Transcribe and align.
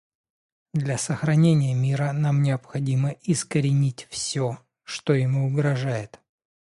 Для 0.73 0.97
сохранения 0.97 1.75
мира 1.75 2.11
нам 2.11 2.41
необходимо 2.41 3.11
искоренить 3.21 4.07
все, 4.09 4.57
что 4.83 5.13
ему 5.13 5.45
угрожает. 5.45 6.19